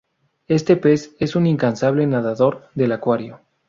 [0.47, 3.41] Este pez es un incansable nadador del acuario.